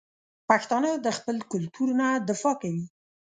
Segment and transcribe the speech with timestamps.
[0.49, 2.85] پښتانه د خپل کلتور نه دفاع کوي.